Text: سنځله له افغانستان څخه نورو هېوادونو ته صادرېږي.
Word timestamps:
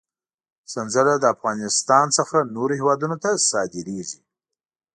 سنځله 0.73 1.15
له 1.21 1.27
افغانستان 1.35 2.05
څخه 2.17 2.37
نورو 2.55 2.73
هېوادونو 2.79 3.15
ته 3.23 3.29
صادرېږي. 3.49 4.21